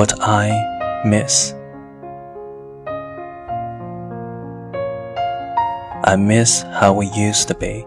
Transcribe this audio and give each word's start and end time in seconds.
what 0.00 0.18
I 0.22 0.48
miss. 1.04 1.52
I 6.04 6.16
miss 6.16 6.62
how 6.62 6.94
we 6.94 7.08
used 7.08 7.48
to 7.48 7.54
be, 7.54 7.84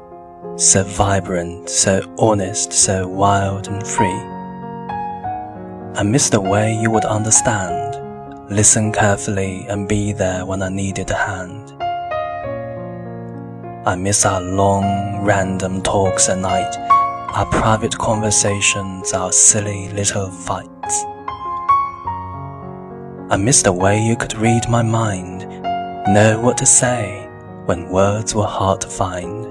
so 0.55 0.83
vibrant, 0.83 1.71
so 1.71 2.03
honest, 2.19 2.71
so 2.71 3.07
wild 3.07 3.67
and 3.67 3.81
free. 3.87 4.19
I 5.99 6.03
miss 6.03 6.29
the 6.29 6.39
way 6.39 6.79
you 6.79 6.91
would 6.91 7.05
understand, 7.05 7.97
listen 8.47 8.91
carefully, 8.91 9.65
and 9.67 9.89
be 9.89 10.13
there 10.13 10.45
when 10.45 10.61
I 10.61 10.69
needed 10.69 11.09
a 11.09 11.15
hand. 11.15 11.73
I 13.87 13.95
miss 13.95 14.23
our 14.23 14.39
long, 14.39 15.25
random 15.25 15.81
talks 15.81 16.29
at 16.29 16.37
night, 16.37 16.75
our 17.33 17.47
private 17.47 17.97
conversations, 17.97 19.13
our 19.13 19.31
silly 19.31 19.89
little 19.89 20.29
fights. 20.29 20.72
I 23.29 23.37
miss 23.37 23.61
the 23.61 23.71
way 23.71 23.99
you 23.99 24.17
could 24.17 24.35
read 24.35 24.67
my 24.69 24.83
mind, 24.83 25.49
know 26.13 26.39
what 26.41 26.57
to 26.57 26.65
say 26.65 27.25
when 27.65 27.89
words 27.89 28.35
were 28.35 28.45
hard 28.45 28.81
to 28.81 28.89
find. 28.89 29.47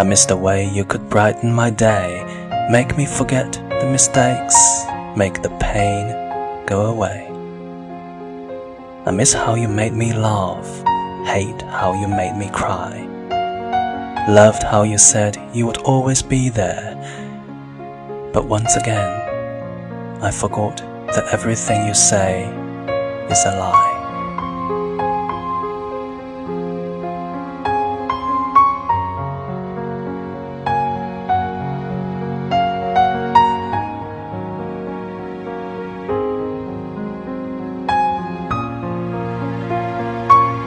I 0.00 0.02
miss 0.02 0.24
the 0.24 0.36
way 0.36 0.66
you 0.66 0.86
could 0.86 1.10
brighten 1.10 1.52
my 1.52 1.68
day, 1.68 2.24
make 2.70 2.96
me 2.96 3.04
forget 3.04 3.52
the 3.52 3.86
mistakes, 3.86 4.56
make 5.14 5.42
the 5.42 5.54
pain 5.60 6.08
go 6.66 6.86
away. 6.86 7.26
I 9.04 9.10
miss 9.10 9.34
how 9.34 9.54
you 9.54 9.68
made 9.68 9.92
me 9.92 10.14
laugh, 10.14 10.66
hate 11.26 11.60
how 11.62 11.92
you 12.00 12.08
made 12.08 12.34
me 12.34 12.48
cry. 12.48 13.04
Loved 14.26 14.62
how 14.62 14.84
you 14.84 14.96
said 14.96 15.36
you 15.52 15.66
would 15.66 15.78
always 15.78 16.22
be 16.22 16.48
there. 16.48 16.96
But 18.32 18.46
once 18.46 18.74
again, 18.74 20.22
I 20.22 20.30
forgot 20.30 20.82
that 21.14 21.26
everything 21.32 21.86
you 21.86 21.94
say 21.94 22.44
is 23.30 23.44
a 23.46 23.56
lie. 23.58 23.94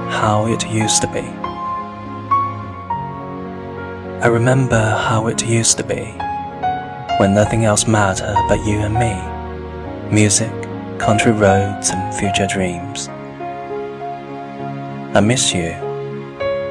How 0.10 0.48
it 0.48 0.68
used 0.70 1.02
to 1.02 1.08
be. 1.08 1.22
I 4.22 4.28
remember 4.28 4.80
how 4.80 5.28
it 5.28 5.46
used 5.46 5.78
to 5.78 5.84
be 5.84 6.04
when 7.20 7.34
nothing 7.36 7.66
else 7.66 7.86
mattered 7.88 8.36
but 8.48 8.60
you 8.66 8.78
and 8.80 8.96
me 8.96 9.31
music, 10.12 10.52
country 11.00 11.32
roads, 11.32 11.90
and 11.90 12.14
future 12.14 12.46
dreams. 12.46 13.08
I 15.16 15.22
miss 15.22 15.54
you. 15.54 15.72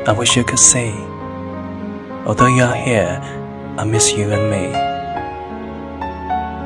I 0.06 0.12
wish 0.12 0.36
you 0.36 0.44
could 0.44 0.58
see. 0.58 0.92
Although 2.27 2.55
you 2.55 2.62
are 2.62 2.74
here, 2.74 3.19
I 3.78 3.84
miss 3.84 4.12
you 4.12 4.30
and 4.30 4.50
me. 4.50 4.74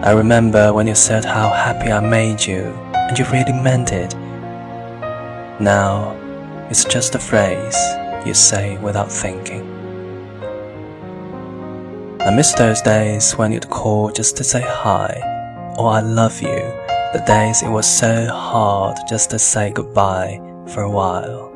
I 0.04 0.12
remember 0.12 0.72
when 0.72 0.88
you 0.88 0.96
said 0.96 1.24
how 1.24 1.48
happy 1.48 1.92
I 1.92 2.00
made 2.00 2.44
you, 2.44 2.76
and 2.92 3.16
you 3.16 3.24
really 3.26 3.52
meant 3.52 3.92
it. 3.92 4.12
Now, 5.60 6.16
it's 6.70 6.84
just 6.84 7.14
a 7.14 7.20
phrase 7.20 7.76
you 8.26 8.34
say 8.34 8.78
without 8.78 9.12
thinking. 9.12 9.62
I 12.20 12.34
miss 12.34 12.52
those 12.54 12.80
days 12.80 13.32
when 13.34 13.52
you'd 13.52 13.70
call 13.70 14.10
just 14.10 14.36
to 14.38 14.44
say 14.44 14.62
hi, 14.62 15.33
or 15.78 15.90
I 15.90 16.00
love 16.00 16.40
you, 16.40 16.58
the 17.12 17.22
days 17.26 17.62
it 17.62 17.68
was 17.68 17.86
so 17.86 18.26
hard 18.26 18.96
just 19.08 19.30
to 19.30 19.38
say 19.38 19.70
goodbye 19.70 20.40
for 20.68 20.82
a 20.82 20.90
while. 20.90 21.50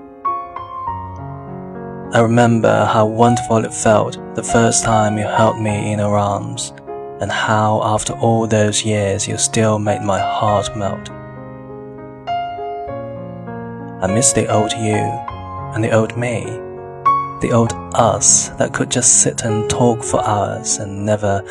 I 2.12 2.20
remember 2.20 2.86
how 2.86 3.06
wonderful 3.06 3.64
it 3.64 3.74
felt 3.74 4.18
the 4.34 4.42
first 4.42 4.82
time 4.82 5.18
you 5.18 5.24
held 5.24 5.60
me 5.60 5.92
in 5.92 5.98
your 5.98 6.16
arms, 6.16 6.72
and 7.20 7.30
how 7.30 7.82
after 7.82 8.14
all 8.14 8.46
those 8.46 8.84
years 8.84 9.28
you 9.28 9.36
still 9.36 9.78
made 9.78 10.02
my 10.02 10.18
heart 10.18 10.76
melt. 10.76 11.10
I 14.00 14.06
miss 14.06 14.32
the 14.32 14.46
old 14.46 14.72
you 14.72 14.94
and 15.74 15.82
the 15.82 15.90
old 15.90 16.16
me, 16.16 16.44
the 17.40 17.50
old 17.52 17.72
us 17.94 18.48
that 18.50 18.72
could 18.72 18.90
just 18.90 19.22
sit 19.22 19.42
and 19.42 19.68
talk 19.68 20.02
for 20.02 20.24
hours 20.24 20.78
and 20.78 21.04
never 21.04 21.44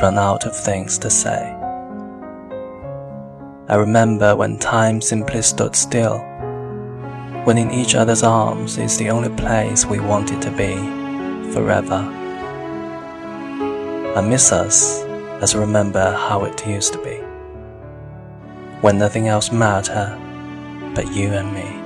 run 0.00 0.18
out 0.18 0.46
of 0.46 0.56
things 0.56 0.98
to 0.98 1.10
say. 1.10 1.61
I 3.72 3.76
remember 3.76 4.36
when 4.36 4.58
time 4.58 5.00
simply 5.00 5.40
stood 5.40 5.74
still, 5.74 6.18
when 7.44 7.56
in 7.56 7.70
each 7.70 7.94
other's 7.94 8.22
arms 8.22 8.76
is 8.76 8.98
the 8.98 9.08
only 9.08 9.30
place 9.30 9.86
we 9.86 9.98
wanted 9.98 10.42
to 10.42 10.50
be 10.50 10.74
forever. 11.54 12.04
I 14.14 14.20
miss 14.20 14.52
us 14.52 15.02
as 15.40 15.54
I 15.54 15.58
remember 15.60 16.12
how 16.12 16.44
it 16.44 16.66
used 16.66 16.92
to 16.92 17.02
be, 17.02 17.16
when 18.82 18.98
nothing 18.98 19.28
else 19.28 19.50
mattered 19.50 20.18
but 20.94 21.10
you 21.10 21.28
and 21.28 21.54
me. 21.54 21.81